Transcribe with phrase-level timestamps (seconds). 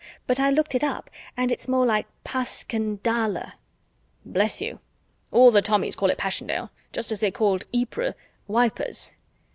[0.25, 3.51] But I looked it up and it's more like Pas ken DA luh."
[4.25, 4.79] "Bless you!
[5.31, 8.15] All the Tommies called it Passiondale, just as they called Ypres
[8.47, 9.13] Wipers."